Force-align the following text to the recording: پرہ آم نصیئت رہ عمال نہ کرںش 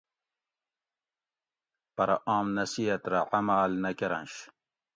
پرہ 1.95 2.15
آم 2.35 2.45
نصیئت 2.57 3.03
رہ 3.11 3.21
عمال 3.37 3.71
نہ 3.83 3.91
کرںش 3.99 4.33